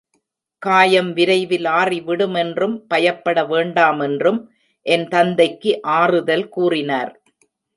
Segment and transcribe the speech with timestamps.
[0.61, 4.39] காயம் விரைவில் ஆறிவிடுமென்றும் பயப்பட வேண்டாமென்றும்
[4.85, 7.13] என் தந்தைக்கு ஆறுதல் கூறினார்.